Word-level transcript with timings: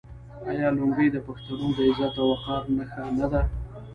آیا 0.49 0.69
لونګۍ 0.77 1.07
د 1.11 1.17
پښتنو 1.27 1.67
د 1.77 1.79
عزت 1.89 2.13
او 2.21 2.27
وقار 2.31 2.61
نښه 2.75 3.03
نه 3.19 3.27
ده؟ 3.31 3.41